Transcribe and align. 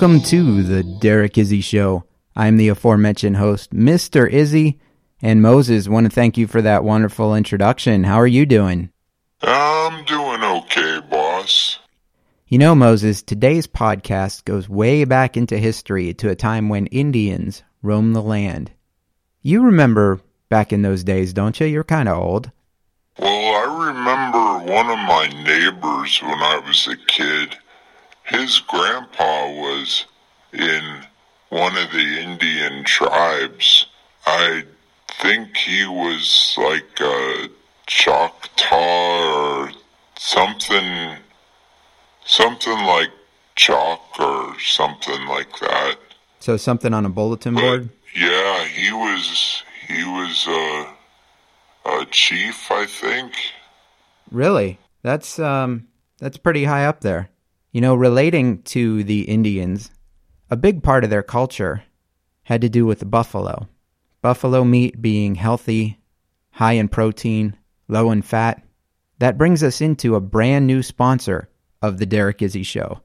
Welcome 0.00 0.22
to 0.28 0.62
the 0.62 0.82
Derek 0.82 1.34
Izzi 1.34 1.62
Show. 1.62 2.04
I'm 2.34 2.56
the 2.56 2.68
aforementioned 2.68 3.36
host, 3.36 3.74
Mr. 3.74 4.32
Izzi. 4.32 4.78
And 5.20 5.42
Moses, 5.42 5.90
want 5.90 6.06
to 6.06 6.10
thank 6.10 6.38
you 6.38 6.46
for 6.46 6.62
that 6.62 6.84
wonderful 6.84 7.34
introduction. 7.34 8.04
How 8.04 8.18
are 8.18 8.26
you 8.26 8.46
doing? 8.46 8.88
I'm 9.42 10.02
doing 10.06 10.42
okay, 10.42 11.00
boss. 11.10 11.80
You 12.46 12.56
know, 12.56 12.74
Moses, 12.74 13.20
today's 13.20 13.66
podcast 13.66 14.46
goes 14.46 14.70
way 14.70 15.04
back 15.04 15.36
into 15.36 15.58
history 15.58 16.14
to 16.14 16.30
a 16.30 16.34
time 16.34 16.70
when 16.70 16.86
Indians 16.86 17.62
roamed 17.82 18.16
the 18.16 18.22
land. 18.22 18.70
You 19.42 19.60
remember 19.60 20.22
back 20.48 20.72
in 20.72 20.80
those 20.80 21.04
days, 21.04 21.34
don't 21.34 21.60
you? 21.60 21.66
You're 21.66 21.84
kind 21.84 22.08
of 22.08 22.16
old. 22.16 22.50
Well, 23.18 23.28
I 23.28 23.88
remember 23.90 24.72
one 24.72 24.88
of 24.88 24.98
my 24.98 25.28
neighbors 25.44 26.22
when 26.22 26.38
I 26.38 26.62
was 26.66 26.88
a 26.88 26.96
kid. 27.06 27.58
His 28.30 28.60
grandpa 28.60 29.50
was 29.50 30.06
in 30.52 31.04
one 31.48 31.76
of 31.76 31.90
the 31.90 32.20
Indian 32.20 32.84
tribes. 32.84 33.86
I 34.26 34.64
think 35.20 35.56
he 35.56 35.84
was 35.86 36.54
like 36.56 37.00
a 37.00 37.48
Choctaw 37.86 39.66
or 39.66 39.70
something, 40.16 41.16
something 42.24 42.84
like 42.84 43.10
chalk 43.56 44.00
or 44.20 44.58
something 44.60 45.26
like 45.26 45.58
that. 45.58 45.96
So 46.38 46.56
something 46.56 46.94
on 46.94 47.04
a 47.04 47.10
bulletin 47.10 47.54
But 47.54 47.60
board? 47.62 47.88
yeah, 48.16 48.64
he 48.64 48.92
was 48.92 49.62
he 49.88 50.04
was 50.04 50.46
a 50.46 50.94
a 51.84 52.06
chief, 52.06 52.70
I 52.70 52.86
think. 52.86 53.32
Really? 54.30 54.78
That's 55.02 55.38
um 55.38 55.88
that's 56.18 56.36
pretty 56.36 56.64
high 56.64 56.86
up 56.86 57.00
there. 57.00 57.30
You 57.72 57.80
know, 57.80 57.94
relating 57.94 58.62
to 58.62 59.04
the 59.04 59.22
Indians, 59.22 59.90
a 60.50 60.56
big 60.56 60.82
part 60.82 61.04
of 61.04 61.10
their 61.10 61.22
culture 61.22 61.84
had 62.42 62.62
to 62.62 62.68
do 62.68 62.84
with 62.84 63.08
buffalo. 63.10 63.68
Buffalo 64.22 64.64
meat 64.64 65.00
being 65.00 65.36
healthy, 65.36 66.00
high 66.50 66.72
in 66.72 66.88
protein, 66.88 67.56
low 67.88 68.10
in 68.10 68.22
fat. 68.22 68.62
That 69.18 69.38
brings 69.38 69.62
us 69.62 69.80
into 69.80 70.14
a 70.14 70.20
brand 70.20 70.66
new 70.66 70.82
sponsor 70.82 71.48
of 71.80 71.98
the 71.98 72.06
Derek 72.06 72.38
Izzi 72.38 72.64
show. 72.64 73.00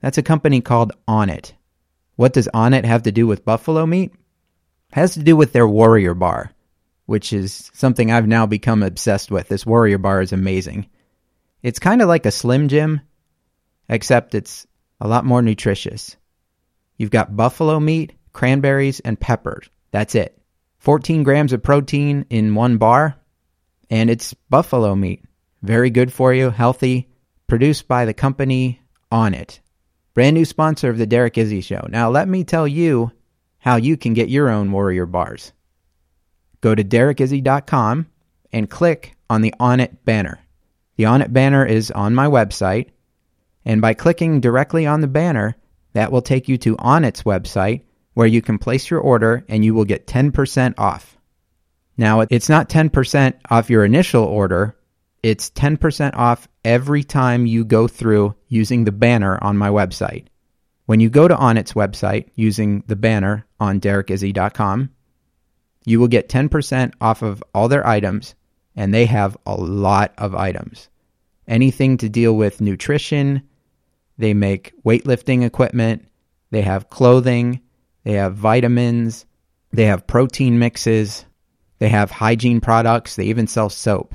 That's 0.00 0.18
a 0.18 0.22
company 0.22 0.60
called 0.60 0.92
Onnit. 1.08 1.52
What 2.16 2.32
does 2.32 2.48
Onnit 2.52 2.84
have 2.84 3.04
to 3.04 3.12
do 3.12 3.26
with 3.26 3.44
buffalo 3.44 3.86
meat? 3.86 4.12
has 4.92 5.14
to 5.14 5.22
do 5.22 5.36
with 5.36 5.52
their 5.52 5.68
Warrior 5.68 6.14
Bar, 6.14 6.52
which 7.06 7.32
is 7.32 7.70
something 7.74 8.10
I've 8.10 8.26
now 8.26 8.46
become 8.46 8.82
obsessed 8.82 9.30
with. 9.30 9.48
This 9.48 9.66
Warrior 9.66 9.98
Bar 9.98 10.22
is 10.22 10.32
amazing. 10.32 10.88
It's 11.62 11.78
kind 11.78 12.00
of 12.00 12.08
like 12.08 12.26
a 12.26 12.30
Slim 12.30 12.68
Jim, 12.68 13.00
except 13.88 14.34
it's 14.34 14.66
a 15.00 15.08
lot 15.08 15.24
more 15.24 15.42
nutritious. 15.42 16.16
You've 16.96 17.10
got 17.10 17.36
buffalo 17.36 17.78
meat, 17.78 18.12
cranberries, 18.32 19.00
and 19.00 19.18
peppers. 19.18 19.68
That's 19.90 20.14
it. 20.14 20.38
14 20.78 21.22
grams 21.22 21.52
of 21.52 21.62
protein 21.62 22.26
in 22.30 22.54
one 22.54 22.78
bar, 22.78 23.16
and 23.90 24.10
it's 24.10 24.34
buffalo 24.50 24.94
meat. 24.94 25.24
Very 25.62 25.90
good 25.90 26.12
for 26.12 26.32
you, 26.32 26.50
healthy, 26.50 27.08
produced 27.46 27.88
by 27.88 28.04
the 28.04 28.14
company 28.14 28.80
Onnit. 29.10 29.60
Brand 30.14 30.34
new 30.34 30.44
sponsor 30.44 30.88
of 30.90 30.98
the 30.98 31.06
Derek 31.06 31.34
Izzi 31.34 31.62
Show. 31.62 31.86
Now, 31.90 32.10
let 32.10 32.28
me 32.28 32.44
tell 32.44 32.66
you 32.66 33.12
how 33.58 33.76
you 33.76 33.96
can 33.96 34.14
get 34.14 34.28
your 34.28 34.48
own 34.48 34.70
Warrior 34.70 35.06
bars. 35.06 35.52
Go 36.60 36.74
to 36.74 36.84
derekizzi.com 36.84 38.06
and 38.52 38.70
click 38.70 39.16
on 39.28 39.42
the 39.42 39.54
Onnit 39.60 39.96
banner. 40.04 40.40
The 40.96 41.04
Onnit 41.04 41.32
banner 41.32 41.66
is 41.66 41.90
on 41.90 42.14
my 42.14 42.26
website, 42.26 42.90
and 43.66 43.82
by 43.82 43.92
clicking 43.92 44.40
directly 44.40 44.86
on 44.86 45.02
the 45.02 45.08
banner, 45.08 45.56
that 45.92 46.12
will 46.12 46.22
take 46.22 46.48
you 46.48 46.56
to 46.58 46.76
Onnit's 46.76 47.24
website 47.24 47.82
where 48.14 48.26
you 48.26 48.40
can 48.40 48.58
place 48.58 48.88
your 48.88 49.00
order 49.00 49.44
and 49.48 49.64
you 49.64 49.74
will 49.74 49.84
get 49.84 50.06
10% 50.06 50.74
off. 50.78 51.18
Now, 51.98 52.20
it's 52.30 52.48
not 52.48 52.68
10% 52.68 53.34
off 53.50 53.68
your 53.68 53.84
initial 53.84 54.24
order, 54.24 54.76
it's 55.22 55.50
10% 55.50 56.14
off 56.14 56.48
every 56.64 57.02
time 57.02 57.44
you 57.44 57.64
go 57.64 57.88
through 57.88 58.36
using 58.48 58.84
the 58.84 58.92
banner 58.92 59.42
on 59.42 59.56
my 59.56 59.68
website. 59.68 60.26
When 60.84 61.00
you 61.00 61.10
go 61.10 61.26
to 61.26 61.34
Onnit's 61.34 61.72
website 61.72 62.28
using 62.36 62.84
the 62.86 62.94
banner 62.94 63.44
on 63.58 63.80
derekizzi.com, 63.80 64.90
you 65.84 65.98
will 65.98 66.08
get 66.08 66.28
10% 66.28 66.92
off 67.00 67.22
of 67.22 67.42
all 67.52 67.68
their 67.68 67.86
items, 67.86 68.34
and 68.76 68.94
they 68.94 69.06
have 69.06 69.36
a 69.44 69.56
lot 69.56 70.12
of 70.18 70.34
items. 70.34 70.88
Anything 71.48 71.96
to 71.98 72.08
deal 72.08 72.36
with 72.36 72.60
nutrition, 72.60 73.42
they 74.18 74.34
make 74.34 74.72
weightlifting 74.84 75.44
equipment, 75.44 76.06
they 76.50 76.62
have 76.62 76.90
clothing, 76.90 77.60
they 78.04 78.12
have 78.12 78.34
vitamins, 78.34 79.26
they 79.72 79.84
have 79.84 80.06
protein 80.06 80.58
mixes, 80.58 81.24
they 81.78 81.88
have 81.88 82.10
hygiene 82.10 82.60
products, 82.60 83.16
they 83.16 83.24
even 83.24 83.46
sell 83.46 83.68
soap. 83.68 84.14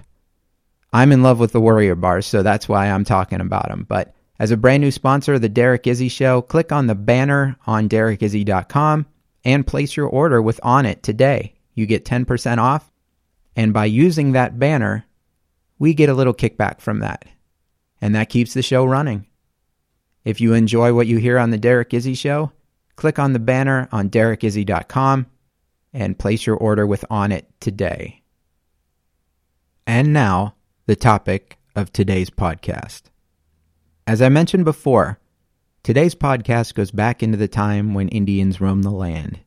I'm 0.94 1.12
in 1.12 1.24
love 1.24 1.40
with 1.40 1.52
the 1.52 1.62
Warrior 1.62 1.96
bars, 1.96 2.26
so 2.26 2.44
that's 2.44 2.68
why 2.68 2.90
I'm 2.90 3.06
talking 3.06 3.40
about 3.42 3.70
them. 3.70 3.86
But 3.88 4.14
as 4.40 4.52
a 4.52 4.58
brand 4.58 4.82
new 4.82 4.92
sponsor 4.92 5.36
of 5.36 5.42
the 5.42 5.50
Derek 5.50 5.84
Izzi 5.84 6.10
Show, 6.10 6.42
click 6.42 6.72
on 6.72 6.88
the 6.88 6.96
banner 6.96 7.58
on 7.68 7.88
derekizzi.com 7.88 9.06
and 9.46 9.68
place 9.68 9.96
your 9.96 10.08
order 10.08 10.42
with 10.42 10.60
Onnit 10.64 11.02
today. 11.02 11.54
You 11.76 11.86
get 11.86 12.06
10% 12.06 12.58
off, 12.58 12.92
and 13.56 13.74
by 13.74 13.86
using 13.86 14.32
that 14.32 14.60
banner, 14.60 15.06
we 15.80 15.94
get 15.94 16.10
a 16.10 16.14
little 16.14 16.34
kickback 16.34 16.82
from 16.82 17.00
that. 17.00 17.26
And 18.02 18.16
that 18.16 18.30
keeps 18.30 18.54
the 18.54 18.62
show 18.62 18.84
running. 18.84 19.28
If 20.24 20.40
you 20.40 20.54
enjoy 20.54 20.94
what 20.94 21.08
you 21.08 21.18
hear 21.18 21.38
on 21.38 21.50
the 21.50 21.58
Derek 21.58 21.90
Izzi 21.90 22.18
Show, 22.18 22.52
click 22.96 23.18
on 23.18 23.34
the 23.34 23.40
banner 23.40 23.90
on 23.92 24.10
derekizzi.com 24.10 25.26
and 25.94 26.20
place 26.20 26.46
your 26.46 26.58
order 26.58 26.86
with 26.86 27.06
Onnit 27.10 27.46
today. 27.60 28.22
And 29.88 30.14
now, 30.14 30.56
the 30.86 30.96
topic 30.96 31.58
of 31.76 31.92
today's 31.92 32.30
podcast. 32.30 33.04
As 34.06 34.22
I 34.22 34.30
mentioned 34.30 34.66
before, 34.66 35.20
today's 35.84 36.16
podcast 36.16 36.76
goes 36.76 36.92
back 36.92 37.24
into 37.24 37.38
the 37.38 37.48
time 37.48 37.94
when 37.94 38.08
Indians 38.10 38.62
roamed 38.62 38.84
the 38.84 38.92
land. 38.92 39.40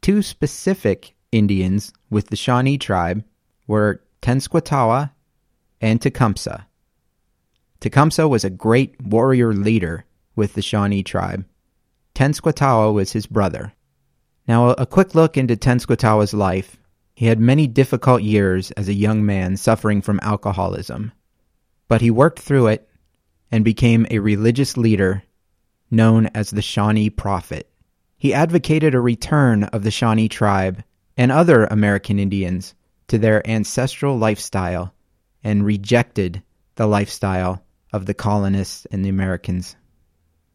Two 0.00 0.22
specific 0.22 1.14
Indians 1.32 1.92
with 2.08 2.28
the 2.28 2.36
Shawnee 2.36 2.78
tribe 2.78 3.24
were 3.66 4.02
Tenskwatawa 4.22 5.10
and 5.80 6.00
Tecumseh. 6.00 6.66
Tecumseh 7.80 8.26
was 8.26 8.44
a 8.44 8.50
great 8.50 9.00
warrior 9.00 9.52
leader 9.52 10.04
with 10.34 10.54
the 10.54 10.62
Shawnee 10.62 11.04
tribe. 11.04 11.44
Tenskwatawa 12.14 12.92
was 12.92 13.12
his 13.12 13.26
brother. 13.26 13.72
Now, 14.48 14.70
a 14.70 14.84
quick 14.84 15.14
look 15.14 15.36
into 15.36 15.56
Tenskwatawa's 15.56 16.34
life. 16.34 16.76
He 17.14 17.26
had 17.26 17.38
many 17.38 17.68
difficult 17.68 18.22
years 18.22 18.72
as 18.72 18.88
a 18.88 18.94
young 18.94 19.24
man 19.24 19.56
suffering 19.56 20.02
from 20.02 20.18
alcoholism, 20.22 21.12
but 21.86 22.00
he 22.00 22.10
worked 22.10 22.40
through 22.40 22.68
it 22.68 22.88
and 23.52 23.64
became 23.64 24.06
a 24.10 24.18
religious 24.18 24.76
leader 24.76 25.22
known 25.90 26.26
as 26.34 26.50
the 26.50 26.62
Shawnee 26.62 27.10
Prophet. 27.10 27.70
He 28.16 28.34
advocated 28.34 28.94
a 28.94 29.00
return 29.00 29.64
of 29.64 29.84
the 29.84 29.92
Shawnee 29.92 30.28
tribe 30.28 30.82
and 31.16 31.30
other 31.30 31.66
American 31.66 32.18
Indians 32.18 32.74
to 33.06 33.18
their 33.18 33.48
ancestral 33.48 34.18
lifestyle 34.18 34.92
and 35.44 35.64
rejected 35.64 36.42
the 36.74 36.86
lifestyle 36.86 37.62
of 37.92 38.06
the 38.06 38.14
colonists 38.14 38.86
and 38.90 39.04
the 39.04 39.08
Americans. 39.08 39.76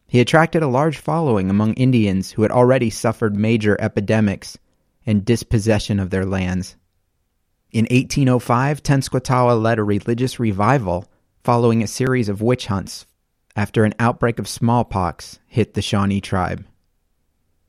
He 0.08 0.20
attracted 0.20 0.62
a 0.62 0.68
large 0.68 0.98
following 0.98 1.50
among 1.50 1.74
Indians 1.74 2.32
who 2.32 2.44
had 2.44 2.52
already 2.52 2.90
suffered 2.90 3.36
major 3.36 3.76
epidemics 3.80 4.58
and 5.06 5.26
dispossession 5.26 6.00
of 6.00 6.10
their 6.10 6.26
lands. 6.26 6.76
In 7.72 7.86
1805, 7.86 8.84
Tenskwatawa 8.84 9.60
led 9.60 9.80
a 9.80 9.84
religious 9.84 10.40
revival 10.40 11.10
following 11.44 11.82
a 11.82 11.88
series 11.88 12.30
of 12.30 12.42
witch 12.42 12.68
hunts 12.68 13.08
after 13.56 13.84
an 13.84 13.96
outbreak 14.00 14.40
of 14.40 14.48
smallpox 14.48 15.40
hit 15.48 15.74
the 15.74 15.82
Shawnee 15.82 16.22
tribe. 16.22 16.66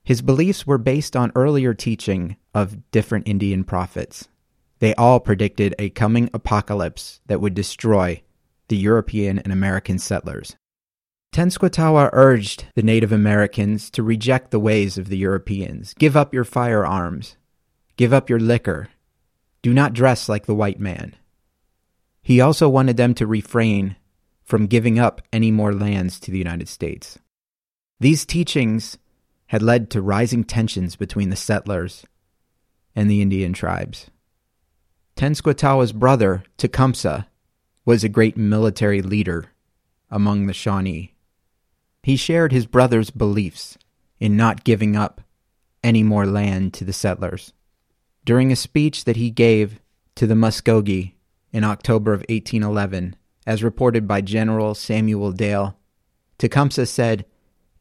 His 0.03 0.21
beliefs 0.21 0.67
were 0.67 0.79
based 0.79 1.17
on 1.17 1.33
earlier 1.35 1.73
teaching 1.73 2.37
of 2.55 2.91
different 2.91 3.27
Indian 3.27 3.65
prophets. 3.65 4.29
They 4.79 4.95
all 4.95 5.19
predicted 5.19 5.75
a 5.79 5.89
coming 5.89 6.29
apocalypse 6.35 7.21
that 7.27 7.41
would 7.41 7.55
destroy 7.55 8.23
the 8.69 8.77
European 8.77 9.39
and 9.39 9.53
American 9.53 9.99
settlers. 9.99 10.57
Tenskwatawa 11.35 12.11
urged 12.13 12.67
the 12.75 12.83
Native 12.83 13.11
Americans 13.11 13.91
to 13.91 14.03
reject 14.03 14.51
the 14.51 14.61
ways 14.61 14.97
of 14.97 15.09
the 15.09 15.19
Europeans. 15.19 15.93
Give 15.95 16.17
up 16.17 16.33
your 16.33 16.45
firearms. 16.45 17.37
Give 17.97 18.13
up 18.13 18.31
your 18.31 18.39
liquor. 18.39 18.89
Do 19.63 19.75
not 19.75 19.95
dress 19.95 20.29
like 20.29 20.47
the 20.47 20.55
white 20.55 20.79
man. 20.79 21.17
He 22.23 22.41
also 22.41 22.69
wanted 22.69 22.97
them 22.97 23.15
to 23.15 23.27
refrain 23.27 23.97
from 24.45 24.67
giving 24.67 24.99
up 24.99 25.23
any 25.33 25.51
more 25.51 25.73
lands 25.73 26.21
to 26.21 26.31
the 26.31 26.39
United 26.39 26.69
States. 26.69 27.19
These 27.99 28.27
teachings 28.27 28.99
had 29.47 29.63
led 29.63 29.91
to 29.91 30.03
rising 30.03 30.45
tensions 30.45 30.97
between 30.97 31.31
the 31.31 31.37
settlers 31.37 32.05
and 32.95 33.11
the 33.11 33.21
Indian 33.21 33.53
tribes. 33.53 34.11
Tenskwatawa's 35.17 35.93
brother, 35.93 36.45
Tecumseh, 36.57 37.27
was 37.85 38.03
a 38.03 38.09
great 38.09 38.37
military 38.37 39.03
leader 39.03 39.47
among 40.11 40.47
the 40.47 40.53
Shawnee. 40.53 41.15
He 42.03 42.17
shared 42.17 42.53
his 42.53 42.67
brother's 42.67 43.11
beliefs 43.11 43.79
in 44.19 44.37
not 44.37 44.65
giving 44.65 44.97
up 44.97 45.21
any 45.83 46.03
more 46.03 46.27
land 46.27 46.73
to 46.75 46.85
the 46.85 46.93
settlers. 46.93 47.53
During 48.25 48.51
a 48.51 48.57
speech 48.57 49.05
that 49.05 49.17
he 49.17 49.31
gave 49.31 49.81
to 50.15 50.27
the 50.27 50.35
Muskogee 50.35 51.15
in 51.53 51.65
October 51.65 52.13
of 52.13 52.21
1811, 52.21 53.17
as 53.47 53.63
reported 53.63 54.09
by 54.09 54.21
General 54.21 54.75
Samuel 54.75 55.33
Dale, 55.33 55.77
Tecumseh 56.39 56.87
said, 56.87 57.27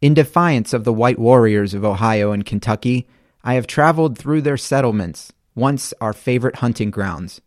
In 0.02 0.14
defiance 0.14 0.74
of 0.74 0.84
the 0.84 0.94
white 0.94 1.18
warriors 1.18 1.74
of 1.74 1.86
Ohio 1.86 2.32
and 2.32 2.46
Kentucky, 2.46 3.08
I 3.44 3.56
have 3.56 3.68
traveled 3.68 4.18
through 4.18 4.42
their 4.42 4.58
settlements, 4.58 5.32
once 5.56 5.94
our 6.02 6.14
favorite 6.14 6.58
hunting 6.58 6.92
grounds. 6.92 7.42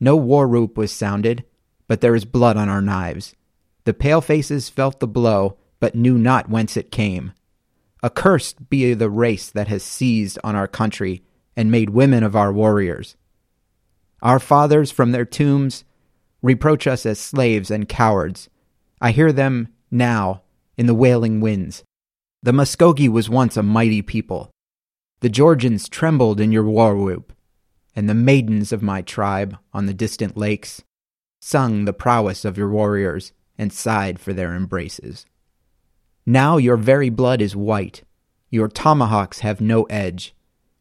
No 0.00 0.16
war 0.16 0.48
whoop 0.48 0.76
was 0.76 0.90
sounded, 0.90 1.44
but 1.90 2.00
there 2.00 2.14
is 2.14 2.24
blood 2.24 2.56
on 2.56 2.68
our 2.68 2.80
knives. 2.80 3.34
The 3.82 3.92
palefaces 3.92 4.70
felt 4.70 5.00
the 5.00 5.08
blow 5.08 5.56
but 5.80 5.96
knew 5.96 6.16
not 6.16 6.48
whence 6.48 6.76
it 6.76 6.92
came. 6.92 7.32
Accursed 8.00 8.70
be 8.70 8.94
the 8.94 9.10
race 9.10 9.50
that 9.50 9.66
has 9.66 9.82
seized 9.82 10.38
on 10.44 10.54
our 10.54 10.68
country 10.68 11.24
and 11.56 11.68
made 11.68 11.90
women 11.90 12.22
of 12.22 12.36
our 12.36 12.52
warriors. 12.52 13.16
Our 14.22 14.38
fathers 14.38 14.92
from 14.92 15.10
their 15.10 15.24
tombs 15.24 15.82
reproach 16.42 16.86
us 16.86 17.04
as 17.04 17.18
slaves 17.18 17.72
and 17.72 17.88
cowards. 17.88 18.48
I 19.00 19.10
hear 19.10 19.32
them 19.32 19.66
now 19.90 20.42
in 20.76 20.86
the 20.86 20.94
wailing 20.94 21.40
winds. 21.40 21.82
The 22.40 22.52
Muskogee 22.52 23.08
was 23.08 23.28
once 23.28 23.56
a 23.56 23.64
mighty 23.64 24.00
people. 24.00 24.52
The 25.22 25.28
Georgians 25.28 25.88
trembled 25.88 26.38
in 26.38 26.52
your 26.52 26.62
war 26.62 26.94
whoop, 26.94 27.32
and 27.96 28.08
the 28.08 28.14
maidens 28.14 28.70
of 28.70 28.80
my 28.80 29.02
tribe 29.02 29.56
on 29.72 29.86
the 29.86 29.92
distant 29.92 30.36
lakes 30.36 30.84
sung 31.40 31.84
the 31.84 31.92
prowess 31.92 32.44
of 32.44 32.56
your 32.56 32.68
warriors 32.68 33.32
and 33.58 33.72
sighed 33.72 34.18
for 34.18 34.32
their 34.32 34.54
embraces. 34.54 35.26
Now 36.26 36.58
your 36.58 36.76
very 36.76 37.08
blood 37.08 37.42
is 37.42 37.56
white. 37.56 38.04
Your 38.50 38.68
tomahawks 38.68 39.40
have 39.40 39.60
no 39.60 39.84
edge. 39.84 40.34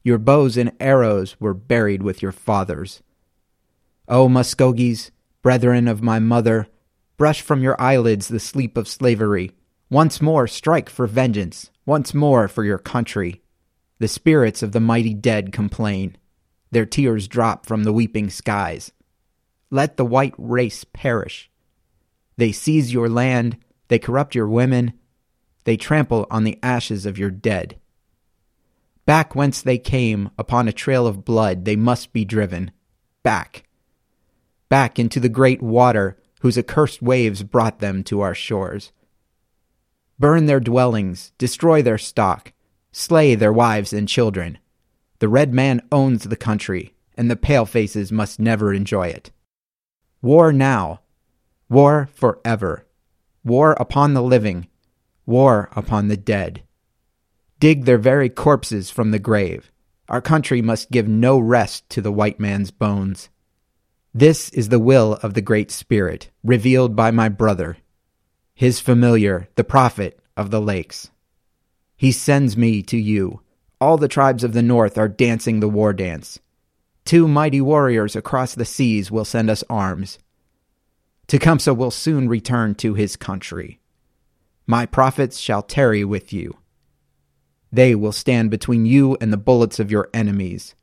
Your 0.04 0.18
bows 0.18 0.58
and 0.58 0.72
arrows 0.80 1.40
were 1.40 1.54
buried 1.54 2.04
with 2.04 2.22
your 2.22 2.32
fathers. 2.32 3.02
O 4.08 4.28
Muskogees, 4.28 5.12
brethren 5.42 5.88
of 5.88 6.02
my 6.02 6.20
mother, 6.20 6.68
brush 7.18 7.42
from 7.42 7.62
your 7.62 7.80
eyelids 7.82 8.28
the 8.28 8.40
sleep 8.40 8.78
of 8.78 8.88
slavery. 8.88 9.52
Once 9.90 10.22
more 10.22 10.48
strike 10.48 10.90
for 10.90 11.08
vengeance, 11.08 11.72
once 11.86 12.14
more 12.14 12.48
for 12.48 12.64
your 12.64 12.78
country. 12.78 13.42
The 14.00 14.08
spirits 14.08 14.64
of 14.64 14.72
the 14.72 14.80
mighty 14.80 15.14
dead 15.14 15.52
complain. 15.52 16.16
Their 16.72 16.86
tears 16.86 17.28
drop 17.28 17.66
from 17.66 17.84
the 17.84 17.94
weeping 17.94 18.30
skies. 18.30 18.92
Let 19.72 19.98
the 19.98 20.06
white 20.06 20.34
race 20.38 20.84
perish. 20.84 21.50
They 22.38 22.52
seize 22.52 22.94
your 22.94 23.10
land, 23.10 23.58
they 23.88 24.00
corrupt 24.00 24.34
your 24.36 24.48
women, 24.48 24.94
they 25.66 25.78
trample 25.78 26.26
on 26.32 26.44
the 26.44 26.58
ashes 26.64 27.06
of 27.06 27.18
your 27.18 27.30
dead. 27.30 27.80
Back 29.06 29.36
whence 29.36 29.62
they 29.62 29.78
came, 29.78 30.30
upon 30.38 30.68
a 30.68 30.74
trail 30.74 31.06
of 31.06 31.26
blood, 31.26 31.66
they 31.66 31.76
must 31.76 32.14
be 32.14 32.26
driven. 32.26 32.72
Back. 33.24 33.64
Back 34.70 35.00
into 35.00 35.20
the 35.20 35.30
great 35.30 35.62
water 35.62 36.18
whose 36.42 36.58
accursed 36.58 37.02
waves 37.02 37.44
brought 37.44 37.80
them 37.80 38.04
to 38.06 38.22
our 38.22 38.36
shores. 38.36 38.92
Burn 40.18 40.46
their 40.46 40.60
dwellings, 40.60 41.32
destroy 41.38 41.82
their 41.82 41.98
stock, 41.98 42.54
slay 42.92 43.36
their 43.36 43.54
wives 43.54 43.94
and 43.94 44.08
children. 44.08 44.58
The 45.20 45.28
red 45.28 45.54
man 45.54 45.82
owns 45.92 46.24
the 46.24 46.36
country, 46.36 46.94
and 47.16 47.30
the 47.30 47.36
pale 47.36 47.66
faces 47.66 48.12
must 48.12 48.40
never 48.40 48.74
enjoy 48.74 49.08
it. 49.08 49.32
War 50.22 50.52
now, 50.52 51.00
war 51.70 52.10
forever, 52.14 52.86
war 53.44 53.72
upon 53.74 54.14
the 54.14 54.24
living, 54.24 54.68
war 55.26 55.70
upon 55.74 56.08
the 56.08 56.18
dead. 56.18 56.64
Dig 57.60 57.86
their 57.86 57.98
very 57.98 58.30
corpses 58.30 58.90
from 58.90 59.12
the 59.12 59.20
grave. 59.20 59.72
Our 60.10 60.22
country 60.22 60.62
must 60.62 60.92
give 60.92 61.08
no 61.08 61.40
rest 61.40 61.90
to 61.92 62.02
the 62.02 62.12
white 62.12 62.40
man's 62.40 62.72
bones. 62.72 63.30
This 64.14 64.50
is 64.50 64.70
the 64.70 64.80
will 64.80 65.14
of 65.22 65.36
the 65.36 65.42
Great 65.42 65.72
Spirit, 65.72 66.32
revealed 66.44 66.96
by 66.96 67.12
my 67.12 67.30
brother, 67.30 67.78
his 68.54 68.80
familiar, 68.80 69.48
the 69.56 69.64
prophet 69.64 70.20
of 70.36 70.52
the 70.52 70.60
lakes. 70.60 71.12
He 71.96 72.12
sends 72.12 72.58
me 72.58 72.82
to 72.84 72.98
you. 72.98 73.42
All 73.80 73.98
the 73.98 74.08
tribes 74.08 74.44
of 74.44 74.52
the 74.52 74.64
north 74.64 74.98
are 74.98 75.08
dancing 75.08 75.60
the 75.60 75.70
war 75.70 75.94
dance. 75.94 76.40
Two 77.10 77.28
mighty 77.28 77.60
warriors 77.60 78.16
across 78.16 78.54
the 78.54 78.66
seas 78.66 79.10
will 79.10 79.26
send 79.26 79.50
us 79.50 79.64
arms. 79.68 80.20
Tecumseh 81.26 81.74
will 81.74 81.90
soon 81.90 82.30
return 82.30 82.76
to 82.76 82.94
his 82.94 83.16
country. 83.16 83.80
My 84.68 84.86
prophets 84.86 85.40
shall 85.40 85.64
tarry 85.64 86.06
with 86.06 86.32
you. 86.32 86.60
They 87.72 87.96
will 87.96 88.12
stand 88.12 88.52
between 88.52 88.86
you 88.86 89.18
and 89.20 89.34
the 89.34 89.38
bullets 89.38 89.80
of 89.80 89.90
your 89.90 90.08
enemies. 90.14 90.76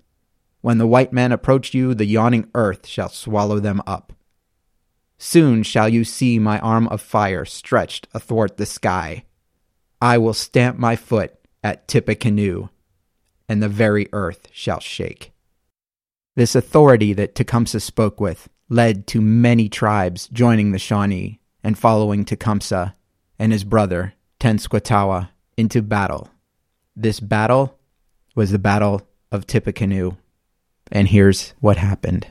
When 0.62 0.78
the 0.78 0.86
white 0.88 1.12
men 1.12 1.30
approach 1.30 1.74
you, 1.74 1.94
the 1.94 2.06
yawning 2.06 2.50
earth 2.56 2.88
shall 2.88 3.08
swallow 3.08 3.60
them 3.60 3.80
up. 3.86 4.12
Soon 5.18 5.62
shall 5.62 5.88
you 5.88 6.02
see 6.02 6.40
my 6.40 6.58
arm 6.58 6.88
of 6.88 7.00
fire 7.00 7.44
stretched 7.44 8.08
athwart 8.12 8.56
the 8.56 8.66
sky. 8.66 9.22
I 10.02 10.18
will 10.18 10.34
stamp 10.34 10.76
my 10.76 10.96
foot 10.96 11.38
at 11.62 11.86
Tippecanoe, 11.86 12.70
and 13.48 13.62
the 13.62 13.68
very 13.68 14.08
earth 14.12 14.48
shall 14.50 14.80
shake. 14.80 15.30
This 16.36 16.54
authority 16.54 17.14
that 17.14 17.34
Tecumseh 17.34 17.80
spoke 17.80 18.20
with 18.20 18.50
led 18.68 19.06
to 19.06 19.22
many 19.22 19.70
tribes 19.70 20.28
joining 20.28 20.72
the 20.72 20.78
Shawnee 20.78 21.40
and 21.64 21.78
following 21.78 22.26
Tecumseh 22.26 22.94
and 23.38 23.52
his 23.52 23.64
brother, 23.64 24.12
Tenskwatawa, 24.38 25.30
into 25.56 25.80
battle. 25.80 26.28
This 26.94 27.20
battle 27.20 27.78
was 28.34 28.50
the 28.50 28.58
Battle 28.58 29.00
of 29.32 29.46
Tippecanoe, 29.46 30.18
and 30.92 31.08
here's 31.08 31.54
what 31.60 31.78
happened. 31.78 32.26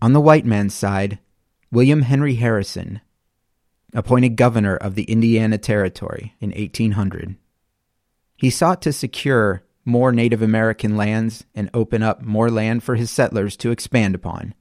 On 0.00 0.12
the 0.12 0.20
white 0.20 0.46
man's 0.46 0.74
side, 0.74 1.18
William 1.72 2.02
Henry 2.02 2.36
Harrison, 2.36 3.00
appointed 3.92 4.36
governor 4.36 4.76
of 4.76 4.94
the 4.94 5.04
Indiana 5.04 5.58
Territory 5.58 6.36
in 6.40 6.50
1800. 6.50 7.34
He 8.36 8.50
sought 8.50 8.80
to 8.82 8.92
secure 8.92 9.64
more 9.90 10.12
Native 10.12 10.40
American 10.40 10.96
lands 10.96 11.44
and 11.54 11.68
open 11.74 12.02
up 12.02 12.22
more 12.22 12.50
land 12.50 12.82
for 12.82 12.94
his 12.94 13.10
settlers 13.10 13.56
to 13.58 13.70
expand 13.70 14.14
upon. 14.14 14.54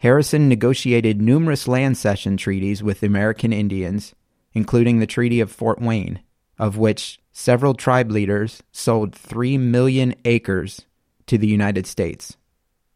Harrison 0.00 0.48
negotiated 0.48 1.20
numerous 1.20 1.68
land 1.68 1.96
cession 1.96 2.36
treaties 2.36 2.82
with 2.82 3.02
American 3.02 3.52
Indians 3.52 4.14
including 4.54 4.98
the 4.98 5.06
Treaty 5.06 5.40
of 5.40 5.50
Fort 5.50 5.80
Wayne, 5.80 6.20
of 6.58 6.76
which 6.76 7.18
several 7.32 7.74
tribe 7.74 8.10
leaders 8.10 8.62
sold 8.70 9.14
3 9.14 9.58
million 9.58 10.14
acres 10.24 10.82
to 11.26 11.38
the 11.38 11.46
United 11.46 11.86
States. 11.86 12.36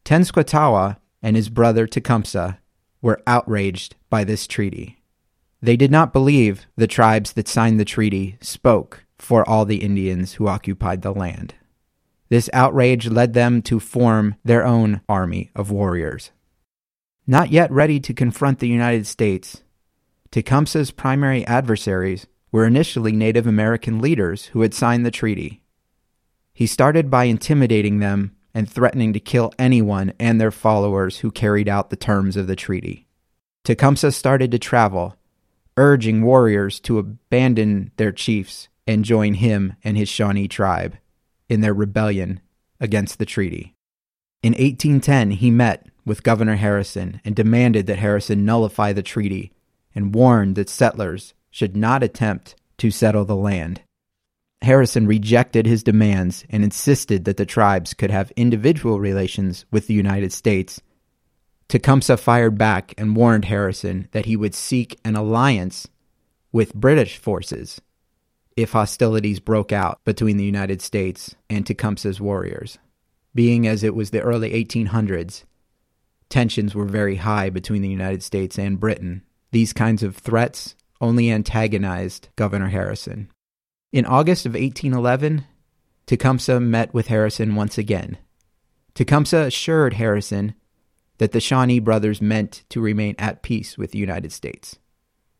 Tenskwatawa 0.05 0.97
and 1.21 1.35
his 1.35 1.49
brother 1.49 1.87
Tecumseh 1.87 2.59
were 3.01 3.21
outraged 3.25 3.95
by 4.09 4.23
this 4.23 4.47
treaty. 4.47 5.01
They 5.61 5.75
did 5.75 5.91
not 5.91 6.13
believe 6.13 6.67
the 6.75 6.87
tribes 6.87 7.33
that 7.33 7.47
signed 7.47 7.79
the 7.79 7.85
treaty 7.85 8.37
spoke 8.41 9.03
for 9.19 9.47
all 9.47 9.65
the 9.65 9.83
Indians 9.83 10.33
who 10.33 10.47
occupied 10.47 11.01
the 11.01 11.13
land. 11.13 11.55
This 12.29 12.49
outrage 12.53 13.07
led 13.07 13.33
them 13.33 13.61
to 13.63 13.79
form 13.79 14.35
their 14.43 14.65
own 14.65 15.01
army 15.07 15.49
of 15.55 15.71
warriors. 15.71 16.31
Not 17.25 17.51
yet 17.51 17.71
ready 17.71 17.99
to 18.01 18.13
confront 18.13 18.59
the 18.59 18.67
United 18.67 19.07
States, 19.07 19.63
Tecumseh's 20.31 20.91
primary 20.91 21.45
adversaries 21.47 22.27
were 22.51 22.65
initially 22.65 23.11
Native 23.11 23.47
American 23.47 23.99
leaders 23.99 24.45
who 24.45 24.61
had 24.61 24.73
signed 24.73 25.05
the 25.05 25.11
treaty. 25.11 25.61
He 26.53 26.65
started 26.65 27.09
by 27.09 27.25
intimidating 27.25 27.99
them 27.99 28.35
and 28.53 28.69
threatening 28.69 29.13
to 29.13 29.19
kill 29.19 29.53
anyone 29.59 30.13
and 30.19 30.39
their 30.39 30.51
followers 30.51 31.19
who 31.19 31.31
carried 31.31 31.69
out 31.69 31.89
the 31.89 31.95
terms 31.95 32.35
of 32.35 32.47
the 32.47 32.55
treaty. 32.55 33.07
Tecumseh 33.63 34.11
started 34.11 34.51
to 34.51 34.59
travel, 34.59 35.15
urging 35.75 36.23
warriors 36.23 36.79
to 36.81 36.97
abandon 36.97 37.91
their 37.97 38.11
chiefs 38.11 38.69
and 38.87 39.05
join 39.05 39.35
him 39.35 39.73
and 39.83 39.97
his 39.97 40.09
Shawnee 40.09 40.47
tribe 40.47 40.97
in 41.49 41.61
their 41.61 41.73
rebellion 41.73 42.39
against 42.79 43.19
the 43.19 43.25
treaty. 43.25 43.75
In 44.41 44.53
1810, 44.53 45.31
he 45.31 45.51
met 45.51 45.87
with 46.05 46.23
Governor 46.23 46.55
Harrison 46.55 47.19
and 47.25 47.35
demanded 47.35 47.85
that 47.87 47.99
Harrison 47.99 48.45
nullify 48.45 48.93
the 48.93 49.03
treaty 49.03 49.51
and 49.93 50.15
warned 50.15 50.55
that 50.55 50.69
settlers 50.69 51.33
should 51.51 51.75
not 51.75 52.03
attempt 52.03 52.55
to 52.77 52.91
settle 52.91 53.25
the 53.25 53.35
land. 53.35 53.81
Harrison 54.61 55.05
rejected 55.05 55.65
his 55.65 55.83
demands 55.83 56.45
and 56.49 56.63
insisted 56.63 57.25
that 57.25 57.37
the 57.37 57.45
tribes 57.45 57.93
could 57.93 58.09
have 58.09 58.31
individual 58.35 58.99
relations 58.99 59.65
with 59.71 59.87
the 59.87 59.93
United 59.93 60.31
States. 60.31 60.81
Tecumseh 61.67 62.17
fired 62.17 62.57
back 62.57 62.93
and 62.97 63.15
warned 63.15 63.45
Harrison 63.45 64.07
that 64.11 64.25
he 64.25 64.35
would 64.35 64.55
seek 64.55 64.97
an 65.03 65.15
alliance 65.15 65.87
with 66.51 66.73
British 66.73 67.17
forces 67.17 67.81
if 68.57 68.71
hostilities 68.71 69.39
broke 69.39 69.71
out 69.71 70.03
between 70.03 70.35
the 70.35 70.43
United 70.43 70.81
States 70.81 71.35
and 71.47 71.65
Tecumseh's 71.65 72.19
warriors. 72.19 72.79
Being 73.35 73.67
as 73.67 73.83
it 73.83 73.93
was 73.95 74.09
the 74.09 74.21
early 74.21 74.49
1800s, 74.51 75.43
tensions 76.27 76.73
were 76.73 76.85
very 76.85 77.17
high 77.17 77.51
between 77.51 77.83
the 77.83 77.87
United 77.87 78.23
States 78.23 78.57
and 78.57 78.79
Britain. 78.79 79.21
These 79.51 79.73
kinds 79.73 80.01
of 80.01 80.17
threats 80.17 80.75
only 80.99 81.31
antagonized 81.31 82.29
Governor 82.35 82.69
Harrison. 82.69 83.29
In 83.93 84.05
August 84.05 84.47
of 84.47 84.53
1811, 84.53 85.45
Tecumseh 86.07 86.59
met 86.59 86.93
with 86.95 87.07
Harrison 87.07 87.53
once 87.55 87.77
again. 87.77 88.17
Tecumseh 88.95 89.37
assured 89.37 89.93
Harrison 89.93 90.55
that 91.19 91.31
the 91.31 91.39
Shawnee 91.39 91.79
brothers 91.79 92.21
meant 92.23 92.63
to 92.69 92.81
remain 92.81 93.13
at 93.19 93.43
peace 93.43 93.77
with 93.77 93.91
the 93.91 93.99
United 93.99 94.31
States. 94.31 94.79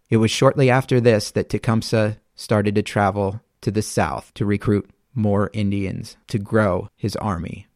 It 0.09 0.17
was 0.17 0.29
shortly 0.29 0.69
after 0.69 1.01
this 1.01 1.31
that 1.31 1.50
Tecumseh 1.50 2.17
started 2.38 2.75
to 2.75 2.82
travel 2.82 3.41
to 3.60 3.72
the 3.72 3.82
south 3.82 4.34
to 4.36 4.46
recruit 4.46 4.89
more 5.13 5.50
Indians 5.51 6.15
to 6.27 6.39
grow 6.39 6.88
his 6.96 7.17
army. 7.17 7.67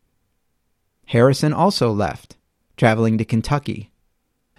Harrison 1.08 1.52
also 1.52 1.92
left, 1.92 2.38
traveling 2.78 3.18
to 3.18 3.26
Kentucky. 3.26 3.92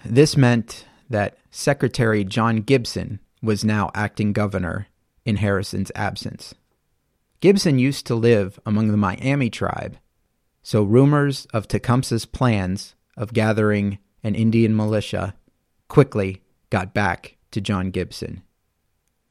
This 0.04 0.37
meant 0.37 0.85
that 1.09 1.38
Secretary 1.50 2.25
John 2.25 2.56
Gibson 2.59 3.21
was 3.40 3.64
now 3.64 3.90
acting 3.94 4.32
governor 4.32 4.88
in 5.25 5.37
Harrison's 5.37 5.92
absence. 5.94 6.54
Gibson 7.40 7.78
used 7.78 8.06
to 8.06 8.14
live 8.14 8.59
among 8.66 8.88
the 8.88 8.97
Miami 8.97 9.50
tribe, 9.50 9.97
so 10.62 10.82
rumors 10.82 11.47
of 11.52 11.68
Tecumseh's 11.68 12.26
plans 12.26 12.94
of 13.16 13.32
gathering 13.32 13.99
an 14.23 14.35
Indian 14.35 14.76
militia 14.76 15.35
quickly 15.88 16.42
got 16.71 16.94
back 16.94 17.37
to 17.50 17.61
John 17.61 17.90
Gibson. 17.90 18.42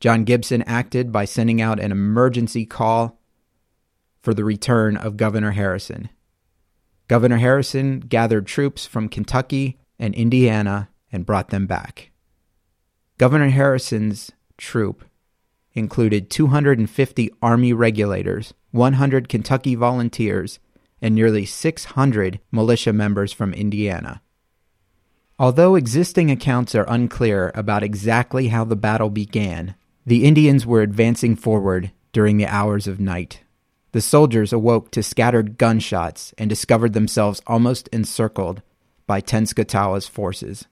John 0.01 0.24
Gibson 0.24 0.63
acted 0.63 1.12
by 1.12 1.25
sending 1.25 1.62
out 1.62 1.79
an 1.79 1.91
emergency 1.91 2.65
call 2.65 3.22
for 4.20 4.34
the 4.34 4.43
return 4.43 4.98
of 4.98 5.15
Governor 5.15 5.51
Harrison. 5.51 6.10
Governor 7.08 7.38
Harrison 7.38 8.00
gathered 8.00 8.48
troops 8.48 8.88
from 8.88 9.10
Kentucky 9.10 9.77
and 10.00 10.15
Indiana 10.15 10.89
and 11.12 11.25
brought 11.25 11.50
them 11.50 11.67
back. 11.67 12.10
Governor 13.20 13.50
Harrison's 13.50 14.31
troop 14.58 15.05
included 15.74 16.31
250 16.31 17.29
Army 17.39 17.72
regulators, 17.72 18.55
100 18.72 19.29
Kentucky 19.29 19.75
volunteers, 19.75 20.58
and 21.00 21.13
nearly 21.13 21.46
600 21.46 22.39
militia 22.51 22.91
members 22.91 23.31
from 23.31 23.53
Indiana. 23.53 24.24
Although 25.38 25.75
existing 25.75 26.31
accounts 26.31 26.74
are 26.74 26.89
unclear 26.89 27.51
about 27.53 27.84
exactly 27.84 28.48
how 28.48 28.63
the 28.63 28.75
battle 28.75 29.10
began, 29.12 29.75
the 30.05 30.25
Indians 30.25 30.65
were 30.65 30.81
advancing 30.81 31.36
forward 31.36 31.91
during 32.12 32.38
the 32.38 32.48
hours 32.48 32.88
of 32.88 33.00
night. 33.00 33.41
The 33.91 34.01
soldiers 34.01 34.53
awoke 34.53 34.91
to 34.91 35.03
scattered 35.03 35.58
gunshots 35.58 36.34
and 36.38 36.50
discovered 36.50 36.93
themselves 36.93 37.41
almost 37.46 37.89
encircled 37.89 38.62
by 39.05 39.22
Tenskwatawa's 39.22 40.08
forces. 40.08 40.65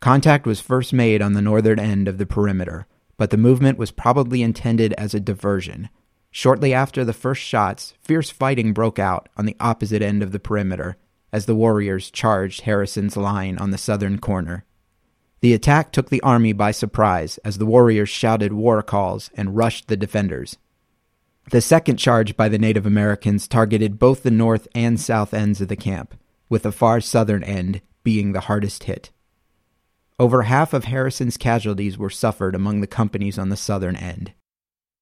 Contact 0.00 0.46
was 0.46 0.60
first 0.60 0.92
made 0.92 1.22
on 1.22 1.32
the 1.32 1.42
northern 1.42 1.78
end 1.78 2.08
of 2.08 2.18
the 2.18 2.26
perimeter, 2.26 2.86
but 3.16 3.30
the 3.30 3.36
movement 3.36 3.78
was 3.78 3.90
probably 3.90 4.42
intended 4.42 4.92
as 4.94 5.14
a 5.14 5.20
diversion. 5.20 5.88
Shortly 6.30 6.74
after 6.74 7.04
the 7.04 7.12
first 7.12 7.42
shots, 7.42 7.94
fierce 8.00 8.30
fighting 8.30 8.72
broke 8.72 8.98
out 8.98 9.28
on 9.36 9.46
the 9.46 9.56
opposite 9.58 10.02
end 10.02 10.22
of 10.22 10.32
the 10.32 10.38
perimeter 10.38 10.96
as 11.32 11.46
the 11.46 11.54
warriors 11.54 12.10
charged 12.10 12.62
Harrison's 12.62 13.16
line 13.16 13.58
on 13.58 13.70
the 13.70 13.78
southern 13.78 14.18
corner. 14.18 14.64
The 15.40 15.54
attack 15.54 15.92
took 15.92 16.10
the 16.10 16.20
army 16.22 16.52
by 16.52 16.72
surprise 16.72 17.38
as 17.38 17.58
the 17.58 17.66
warriors 17.66 18.08
shouted 18.08 18.52
war 18.52 18.82
calls 18.82 19.30
and 19.34 19.56
rushed 19.56 19.88
the 19.88 19.96
defenders. 19.96 20.56
The 21.50 21.60
second 21.60 21.96
charge 21.96 22.36
by 22.36 22.48
the 22.48 22.58
Native 22.58 22.84
Americans 22.84 23.48
targeted 23.48 23.98
both 23.98 24.22
the 24.22 24.30
north 24.30 24.68
and 24.74 25.00
south 25.00 25.32
ends 25.32 25.60
of 25.60 25.68
the 25.68 25.76
camp, 25.76 26.14
with 26.48 26.64
the 26.64 26.72
far 26.72 27.00
southern 27.00 27.42
end 27.42 27.80
being 28.02 28.32
the 28.32 28.40
hardest 28.40 28.84
hit. 28.84 29.10
Over 30.18 30.42
half 30.42 30.74
of 30.74 30.84
Harrison's 30.84 31.36
casualties 31.36 31.96
were 31.96 32.10
suffered 32.10 32.54
among 32.54 32.80
the 32.80 32.86
companies 32.88 33.38
on 33.38 33.48
the 33.48 33.56
southern 33.56 33.94
end. 33.94 34.32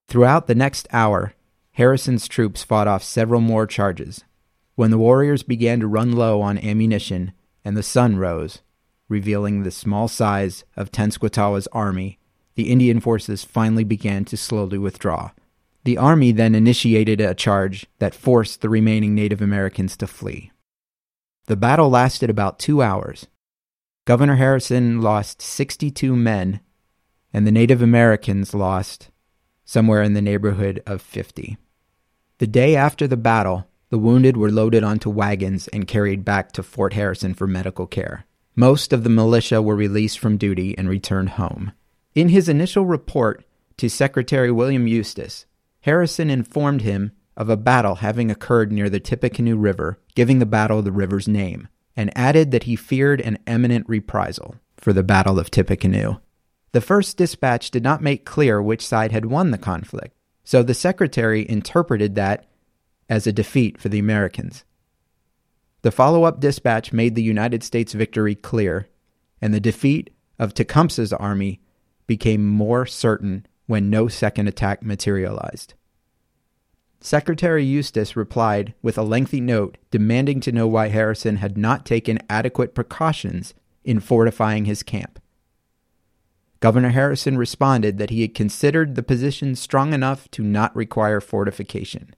Throughout 0.08 0.46
the 0.46 0.54
next 0.54 0.86
hour, 0.92 1.34
Harrison's 1.72 2.28
troops 2.28 2.62
fought 2.62 2.86
off 2.86 3.02
several 3.02 3.40
more 3.40 3.66
charges. 3.66 4.22
When 4.74 4.90
the 4.90 4.98
warriors 4.98 5.42
began 5.42 5.80
to 5.80 5.86
run 5.86 6.12
low 6.12 6.42
on 6.42 6.58
ammunition 6.58 7.32
and 7.64 7.76
the 7.76 7.82
sun 7.82 8.18
rose, 8.18 8.60
revealing 9.08 9.62
the 9.62 9.70
small 9.70 10.08
size 10.08 10.64
of 10.76 10.90
Tenskwatawa's 10.90 11.68
army, 11.68 12.18
the 12.54 12.70
Indian 12.70 13.00
forces 13.00 13.44
finally 13.44 13.84
began 13.84 14.24
to 14.26 14.36
slowly 14.36 14.78
withdraw. 14.78 15.30
The 15.84 15.98
army 15.98 16.32
then 16.32 16.54
initiated 16.54 17.20
a 17.20 17.34
charge 17.34 17.86
that 17.98 18.14
forced 18.14 18.60
the 18.60 18.68
remaining 18.68 19.14
Native 19.14 19.40
Americans 19.40 19.96
to 19.98 20.06
flee. 20.06 20.50
The 21.46 21.56
battle 21.56 21.88
lasted 21.88 22.28
about 22.28 22.58
two 22.58 22.82
hours, 22.82 23.26
Governor 24.06 24.36
Harrison 24.36 25.00
lost 25.00 25.42
62 25.42 26.14
men, 26.14 26.60
and 27.32 27.44
the 27.44 27.50
Native 27.50 27.82
Americans 27.82 28.54
lost 28.54 29.10
somewhere 29.64 30.00
in 30.00 30.14
the 30.14 30.22
neighborhood 30.22 30.80
of 30.86 31.02
50. 31.02 31.56
The 32.38 32.46
day 32.46 32.76
after 32.76 33.08
the 33.08 33.16
battle, 33.16 33.66
the 33.90 33.98
wounded 33.98 34.36
were 34.36 34.52
loaded 34.52 34.84
onto 34.84 35.10
wagons 35.10 35.66
and 35.68 35.88
carried 35.88 36.24
back 36.24 36.52
to 36.52 36.62
Fort 36.62 36.92
Harrison 36.92 37.34
for 37.34 37.48
medical 37.48 37.88
care. 37.88 38.25
Most 38.58 38.94
of 38.94 39.04
the 39.04 39.10
militia 39.10 39.60
were 39.60 39.76
released 39.76 40.18
from 40.18 40.38
duty 40.38 40.76
and 40.78 40.88
returned 40.88 41.30
home. 41.30 41.72
In 42.14 42.30
his 42.30 42.48
initial 42.48 42.86
report 42.86 43.44
to 43.76 43.90
Secretary 43.90 44.50
William 44.50 44.86
Eustis, 44.86 45.44
Harrison 45.80 46.30
informed 46.30 46.80
him 46.80 47.12
of 47.36 47.50
a 47.50 47.56
battle 47.58 47.96
having 47.96 48.30
occurred 48.30 48.72
near 48.72 48.88
the 48.88 48.98
Tippecanoe 48.98 49.56
River, 49.56 49.98
giving 50.14 50.38
the 50.38 50.46
battle 50.46 50.80
the 50.80 50.90
river's 50.90 51.28
name 51.28 51.68
and 51.94 52.16
added 52.16 52.50
that 52.50 52.64
he 52.64 52.76
feared 52.76 53.20
an 53.20 53.38
imminent 53.46 53.86
reprisal 53.88 54.56
for 54.76 54.92
the 54.92 55.02
Battle 55.02 55.38
of 55.38 55.50
Tippecanoe. 55.50 56.20
The 56.72 56.80
first 56.80 57.16
dispatch 57.16 57.70
did 57.70 57.82
not 57.82 58.02
make 58.02 58.24
clear 58.24 58.60
which 58.60 58.86
side 58.86 59.12
had 59.12 59.26
won 59.26 59.50
the 59.50 59.58
conflict, 59.58 60.14
so 60.44 60.62
the 60.62 60.74
secretary 60.74 61.48
interpreted 61.48 62.14
that 62.14 62.46
as 63.08 63.26
a 63.26 63.32
defeat 63.32 63.78
for 63.78 63.88
the 63.88 63.98
Americans. 63.98 64.64
The 65.86 65.92
follow 65.92 66.24
up 66.24 66.40
dispatch 66.40 66.92
made 66.92 67.14
the 67.14 67.22
United 67.22 67.62
States 67.62 67.92
victory 67.92 68.34
clear, 68.34 68.88
and 69.40 69.54
the 69.54 69.60
defeat 69.60 70.10
of 70.36 70.52
Tecumseh's 70.52 71.12
army 71.12 71.60
became 72.08 72.44
more 72.44 72.86
certain 72.86 73.46
when 73.66 73.88
no 73.88 74.08
second 74.08 74.48
attack 74.48 74.82
materialized. 74.82 75.74
Secretary 77.00 77.64
Eustis 77.64 78.16
replied 78.16 78.74
with 78.82 78.98
a 78.98 79.04
lengthy 79.04 79.40
note 79.40 79.78
demanding 79.92 80.40
to 80.40 80.50
know 80.50 80.66
why 80.66 80.88
Harrison 80.88 81.36
had 81.36 81.56
not 81.56 81.86
taken 81.86 82.18
adequate 82.28 82.74
precautions 82.74 83.54
in 83.84 84.00
fortifying 84.00 84.64
his 84.64 84.82
camp. 84.82 85.20
Governor 86.58 86.90
Harrison 86.90 87.38
responded 87.38 87.98
that 87.98 88.10
he 88.10 88.22
had 88.22 88.34
considered 88.34 88.96
the 88.96 89.04
position 89.04 89.54
strong 89.54 89.92
enough 89.92 90.28
to 90.32 90.42
not 90.42 90.74
require 90.74 91.20
fortification. 91.20 92.12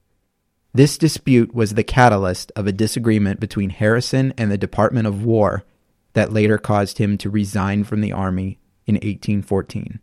This 0.75 0.99
dispute 0.99 1.55
was 1.55 1.75
the 1.75 1.85
catalyst 1.85 2.53
of 2.55 2.67
a 2.67 2.73
disagreement 2.73 3.41
between 3.41 3.71
Harrison 3.71 4.35
and 4.37 4.51
the 4.51 4.59
Department 4.59 5.07
of 5.07 5.25
War 5.25 5.65
that 6.13 6.33
later 6.33 6.59
caused 6.59 6.99
him 6.99 7.17
to 7.19 7.31
resign 7.31 7.85
from 7.85 8.01
the 8.01 8.13
Army 8.13 8.59
in 8.87 8.95
1814. 8.95 10.01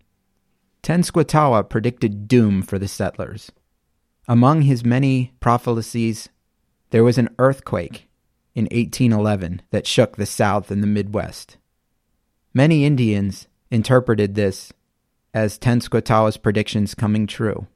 Tenskwatawa 0.82 1.68
predicted 1.68 2.28
doom 2.28 2.62
for 2.62 2.80
the 2.80 2.88
settlers. 2.88 3.52
Among 4.28 4.64
his 4.64 4.84
many 4.84 5.34
prophecies, 5.40 6.30
there 6.90 7.04
was 7.04 7.18
an 7.18 7.30
earthquake 7.38 8.08
in 8.56 8.66
1811 8.66 9.62
that 9.72 9.86
shook 9.86 10.16
the 10.16 10.26
South 10.26 10.72
and 10.72 10.82
the 10.82 10.88
Midwest. 10.88 11.58
Many 12.54 12.86
Indians 12.86 13.48
interpreted 13.70 14.36
this 14.36 14.72
as 15.34 15.60
Tenskwatawa's 15.60 16.38
predictions 16.38 16.96
coming 16.96 17.28
true. 17.28 17.68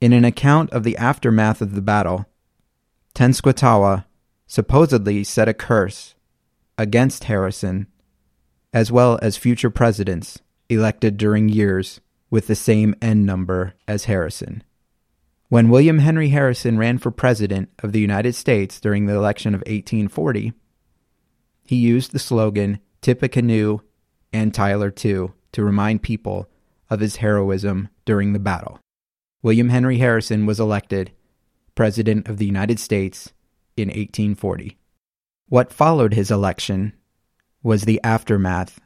In 0.00 0.14
an 0.14 0.24
account 0.24 0.70
of 0.70 0.82
the 0.82 0.96
aftermath 0.96 1.60
of 1.60 1.74
the 1.74 1.82
battle, 1.82 2.24
Tenskwatawa 3.14 4.06
supposedly 4.46 5.22
set 5.24 5.46
a 5.46 5.52
curse 5.52 6.14
against 6.78 7.24
Harrison, 7.24 7.86
as 8.72 8.90
well 8.90 9.18
as 9.20 9.36
future 9.36 9.68
presidents 9.68 10.38
elected 10.70 11.18
during 11.18 11.50
years 11.50 12.00
with 12.30 12.46
the 12.46 12.54
same 12.54 12.94
N 13.02 13.26
number 13.26 13.74
as 13.86 14.04
Harrison. 14.04 14.64
When 15.50 15.68
William 15.68 15.98
Henry 15.98 16.30
Harrison 16.30 16.78
ran 16.78 16.96
for 16.96 17.10
President 17.10 17.68
of 17.80 17.92
the 17.92 18.00
United 18.00 18.34
States 18.34 18.80
during 18.80 19.04
the 19.04 19.14
election 19.14 19.52
of 19.52 19.60
1840, 19.60 20.54
he 21.66 21.76
used 21.76 22.12
the 22.12 22.18
slogan 22.18 22.78
Tippecanoe 23.02 23.80
and 24.32 24.54
Tyler 24.54 24.90
too 24.90 25.34
to 25.52 25.64
remind 25.64 26.02
people 26.02 26.48
of 26.88 27.00
his 27.00 27.16
heroism 27.16 27.88
during 28.06 28.32
the 28.32 28.38
battle. 28.38 28.78
William 29.42 29.70
Henry 29.70 29.96
Harrison 29.96 30.44
was 30.44 30.60
elected 30.60 31.12
President 31.74 32.28
of 32.28 32.36
the 32.36 32.44
United 32.44 32.78
States 32.78 33.32
in 33.74 33.88
1840. 33.88 34.76
What 35.48 35.72
followed 35.72 36.12
his 36.12 36.30
election 36.30 36.92
was 37.62 37.82
the 37.84 38.00
aftermath 38.04 38.80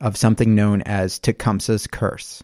of 0.00 0.16
something 0.16 0.56
known 0.56 0.82
as 0.82 1.20
Tecumseh's 1.20 1.86
Curse. 1.86 2.42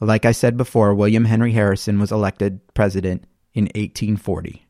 Like 0.00 0.24
I 0.24 0.32
said 0.32 0.56
before, 0.56 0.92
William 0.92 1.26
Henry 1.26 1.52
Harrison 1.52 2.00
was 2.00 2.10
elected 2.10 2.60
president 2.74 3.24
in 3.54 3.64
1840. 3.66 4.66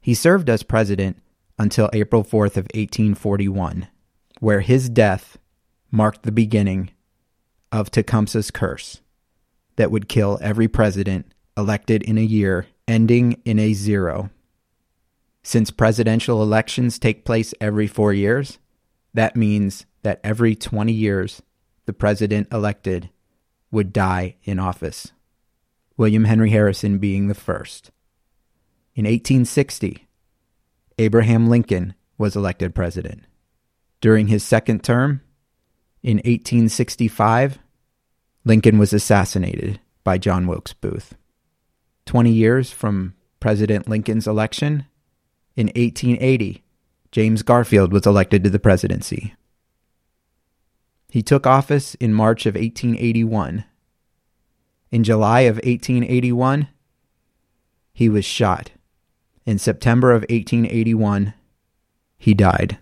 He 0.00 0.14
served 0.14 0.48
as 0.48 0.62
president 0.62 1.18
until 1.58 1.90
April 1.92 2.24
4th 2.24 2.56
of 2.56 2.68
1841, 2.72 3.88
where 4.40 4.60
his 4.60 4.88
death 4.88 5.36
marked 5.90 6.22
the 6.22 6.32
beginning 6.32 6.90
of 7.70 7.90
Tecumseh's 7.90 8.50
curse 8.50 9.02
that 9.76 9.90
would 9.90 10.08
kill 10.08 10.38
every 10.40 10.68
president 10.68 11.32
elected 11.56 12.02
in 12.02 12.18
a 12.18 12.22
year 12.22 12.66
ending 12.86 13.40
in 13.44 13.58
a 13.58 13.72
zero. 13.72 14.30
Since 15.42 15.70
presidential 15.70 16.42
elections 16.42 16.98
take 16.98 17.24
place 17.24 17.54
every 17.60 17.86
4 17.86 18.12
years, 18.12 18.58
that 19.12 19.36
means 19.36 19.86
that 20.02 20.20
every 20.24 20.54
20 20.54 20.92
years 20.92 21.42
the 21.86 21.92
president 21.92 22.48
elected 22.52 23.10
would 23.70 23.92
die 23.92 24.36
in 24.44 24.58
office. 24.58 25.12
William 25.96 26.24
Henry 26.24 26.50
Harrison 26.50 26.98
being 26.98 27.28
the 27.28 27.34
first. 27.34 27.90
In 28.94 29.04
1860, 29.04 30.08
Abraham 30.98 31.48
Lincoln 31.48 31.94
was 32.16 32.36
elected 32.36 32.74
president. 32.74 33.24
During 34.00 34.28
his 34.28 34.44
second 34.44 34.84
term, 34.84 35.20
in 36.02 36.18
1865, 36.18 37.58
Lincoln 38.44 38.78
was 38.78 38.92
assassinated 38.92 39.80
by 40.02 40.18
John 40.18 40.46
Wilkes 40.46 40.74
Booth. 40.74 41.14
Twenty 42.04 42.32
years 42.32 42.70
from 42.70 43.14
President 43.40 43.88
Lincoln's 43.88 44.26
election, 44.26 44.86
in 45.56 45.68
1880, 45.68 46.62
James 47.10 47.42
Garfield 47.42 47.92
was 47.92 48.06
elected 48.06 48.44
to 48.44 48.50
the 48.50 48.58
presidency. 48.58 49.34
He 51.08 51.22
took 51.22 51.46
office 51.46 51.94
in 51.94 52.12
March 52.12 52.44
of 52.44 52.54
1881. 52.54 53.64
In 54.90 55.04
July 55.04 55.40
of 55.42 55.56
1881, 55.56 56.68
he 57.92 58.08
was 58.08 58.24
shot. 58.24 58.72
In 59.46 59.58
September 59.58 60.10
of 60.10 60.22
1881, 60.22 61.34
he 62.18 62.34
died. 62.34 62.78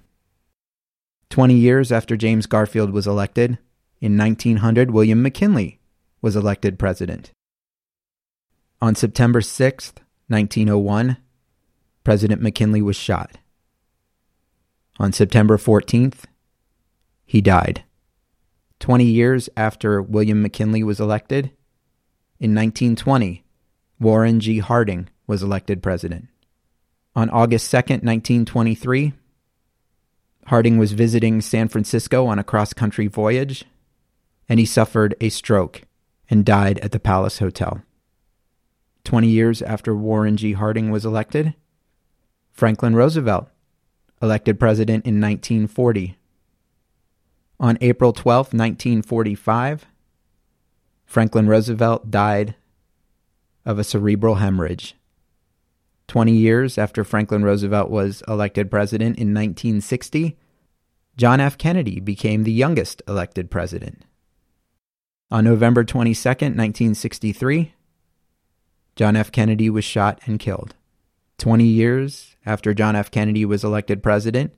Twenty 1.28 1.54
years 1.54 1.92
after 1.92 2.16
James 2.16 2.46
Garfield 2.46 2.90
was 2.90 3.06
elected, 3.06 3.58
in 4.02 4.18
1900, 4.18 4.90
William 4.90 5.22
McKinley 5.22 5.78
was 6.20 6.34
elected 6.34 6.76
president. 6.76 7.30
On 8.80 8.96
September 8.96 9.40
6, 9.40 9.92
1901, 10.26 11.16
President 12.02 12.42
McKinley 12.42 12.82
was 12.82 12.96
shot. 12.96 13.38
On 14.98 15.12
September 15.12 15.56
14th, 15.56 16.24
he 17.24 17.40
died. 17.40 17.84
20 18.80 19.04
years 19.04 19.48
after 19.56 20.02
William 20.02 20.42
McKinley 20.42 20.82
was 20.82 20.98
elected, 20.98 21.52
in 22.40 22.56
1920, 22.56 23.44
Warren 24.00 24.40
G. 24.40 24.58
Harding 24.58 25.08
was 25.28 25.44
elected 25.44 25.80
president. 25.80 26.26
On 27.14 27.30
August 27.30 27.70
2, 27.70 27.76
1923, 27.76 29.12
Harding 30.46 30.76
was 30.76 30.90
visiting 30.90 31.40
San 31.40 31.68
Francisco 31.68 32.26
on 32.26 32.40
a 32.40 32.44
cross 32.44 32.72
country 32.72 33.06
voyage, 33.06 33.64
and 34.52 34.60
he 34.60 34.66
suffered 34.66 35.14
a 35.18 35.30
stroke 35.30 35.80
and 36.28 36.44
died 36.44 36.78
at 36.80 36.92
the 36.92 37.00
Palace 37.00 37.38
Hotel. 37.38 37.80
Twenty 39.02 39.28
years 39.28 39.62
after 39.62 39.96
Warren 39.96 40.36
G. 40.36 40.52
Harding 40.52 40.90
was 40.90 41.06
elected, 41.06 41.54
Franklin 42.50 42.94
Roosevelt, 42.94 43.48
elected 44.20 44.60
president 44.60 45.06
in 45.06 45.22
1940. 45.22 46.18
On 47.60 47.78
April 47.80 48.12
12, 48.12 48.48
1945, 48.48 49.86
Franklin 51.06 51.48
Roosevelt 51.48 52.10
died 52.10 52.54
of 53.64 53.78
a 53.78 53.84
cerebral 53.84 54.34
hemorrhage 54.34 54.96
20 56.08 56.30
years 56.30 56.76
after 56.76 57.04
Franklin 57.04 57.42
Roosevelt 57.42 57.88
was 57.88 58.22
elected 58.28 58.70
president 58.70 59.16
in 59.16 59.32
1960, 59.32 60.36
John 61.16 61.40
F. 61.40 61.56
Kennedy 61.56 62.00
became 62.00 62.42
the 62.42 62.52
youngest 62.52 63.00
elected 63.08 63.50
president. 63.50 64.04
On 65.32 65.44
November 65.44 65.82
22, 65.82 66.28
1963, 66.28 67.72
John 68.96 69.16
F. 69.16 69.32
Kennedy 69.32 69.70
was 69.70 69.82
shot 69.82 70.20
and 70.26 70.38
killed. 70.38 70.74
20 71.38 71.64
years 71.64 72.36
after 72.44 72.74
John 72.74 72.94
F. 72.94 73.10
Kennedy 73.10 73.46
was 73.46 73.64
elected 73.64 74.02
president, 74.02 74.52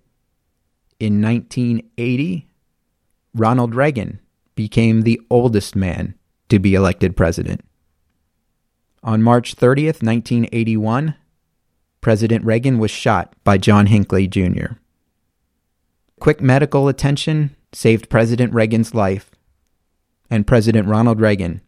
in 0.99 1.23
1980, 1.23 2.49
Ronald 3.35 3.77
Reagan 3.77 4.19
became 4.57 5.03
the 5.03 5.21
oldest 5.31 5.77
man 5.77 6.17
to 6.49 6.59
be 6.59 6.75
elected 6.75 7.17
president. 7.17 7.61
On 9.05 9.23
March 9.23 9.55
30th, 9.55 10.03
1981, 10.03 11.15
President 12.01 12.45
Reagan 12.45 12.81
was 12.81 12.91
shot 12.91 13.33
by 13.45 13.59
John 13.59 13.87
Hinckley 13.87 14.27
Jr. 14.27 14.75
Quick 16.19 16.41
medical 16.41 16.89
attention 16.89 17.55
saved 17.73 18.09
President 18.09 18.53
Reagan's 18.53 18.93
life, 18.93 19.31
and 20.31 20.47
President 20.47 20.89
Ronald 20.89 21.21
Reagan 21.21 21.61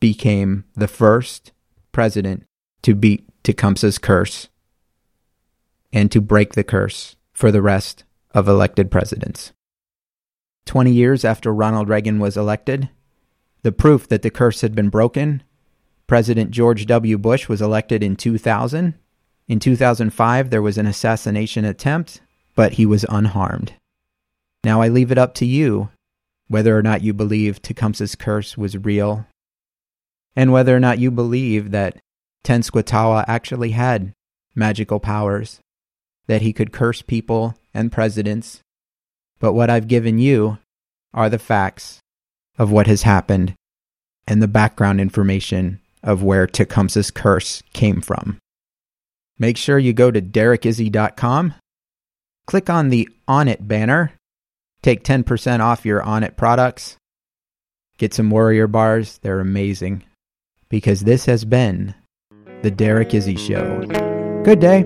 became 0.00 0.64
the 0.74 0.88
first 0.88 1.52
president 1.92 2.44
to 2.82 2.94
beat 2.94 3.28
Tecumseh's 3.42 3.98
curse 3.98 4.48
and 5.92 6.10
to 6.10 6.20
break 6.20 6.54
the 6.54 6.64
curse 6.64 7.16
for 7.32 7.50
the 7.50 7.62
rest 7.62 8.04
of 8.32 8.48
elected 8.48 8.90
presidents. 8.90 9.52
Twenty 10.66 10.92
years 10.92 11.24
after 11.24 11.52
Ronald 11.52 11.88
Reagan 11.88 12.18
was 12.18 12.36
elected, 12.36 12.90
the 13.62 13.72
proof 13.72 14.08
that 14.08 14.22
the 14.22 14.30
curse 14.30 14.60
had 14.60 14.74
been 14.74 14.88
broken, 14.88 15.42
President 16.06 16.50
George 16.50 16.86
W. 16.86 17.16
Bush 17.16 17.48
was 17.48 17.62
elected 17.62 18.02
in 18.02 18.16
2000 18.16 18.94
in 19.46 19.60
2005, 19.60 20.50
there 20.50 20.62
was 20.62 20.78
an 20.78 20.86
assassination 20.86 21.64
attempt, 21.64 22.20
but 22.54 22.74
he 22.74 22.86
was 22.86 23.04
unharmed. 23.08 23.74
Now 24.62 24.80
I 24.80 24.88
leave 24.88 25.12
it 25.12 25.18
up 25.18 25.34
to 25.34 25.46
you 25.46 25.90
whether 26.48 26.76
or 26.76 26.82
not 26.82 27.02
you 27.02 27.12
believe 27.12 27.62
Tecumseh's 27.62 28.14
curse 28.14 28.56
was 28.56 28.76
real, 28.76 29.26
and 30.36 30.52
whether 30.52 30.76
or 30.76 30.80
not 30.80 30.98
you 30.98 31.10
believe 31.10 31.70
that 31.70 31.98
Tenskwatawa 32.44 33.24
actually 33.26 33.70
had 33.70 34.12
magical 34.54 35.00
powers, 35.00 35.60
that 36.26 36.42
he 36.42 36.52
could 36.52 36.72
curse 36.72 37.02
people 37.02 37.54
and 37.72 37.92
presidents. 37.92 38.60
But 39.40 39.52
what 39.52 39.70
I've 39.70 39.88
given 39.88 40.18
you 40.18 40.58
are 41.12 41.30
the 41.30 41.38
facts 41.38 42.00
of 42.58 42.70
what 42.70 42.86
has 42.86 43.02
happened 43.02 43.54
and 44.26 44.42
the 44.42 44.48
background 44.48 45.00
information 45.00 45.80
of 46.02 46.22
where 46.22 46.46
Tecumseh's 46.46 47.10
curse 47.10 47.62
came 47.72 48.00
from. 48.00 48.38
Make 49.38 49.56
sure 49.56 49.78
you 49.78 49.92
go 49.92 50.10
to 50.10 50.22
derekizzi.com, 50.22 51.54
click 52.46 52.70
on 52.70 52.90
the 52.90 53.08
Onnit 53.28 53.66
banner, 53.66 54.12
take 54.84 55.02
10% 55.02 55.60
off 55.60 55.86
your 55.86 56.02
Onnit 56.02 56.36
products, 56.36 56.98
get 57.96 58.12
some 58.12 58.30
Warrior 58.30 58.66
bars. 58.66 59.18
They're 59.22 59.40
amazing. 59.40 60.04
Because 60.68 61.00
this 61.00 61.24
has 61.26 61.44
been 61.44 61.94
The 62.62 62.70
Derek 62.70 63.10
Izzi 63.10 63.38
Show. 63.38 64.42
Good 64.44 64.60
day. 64.60 64.84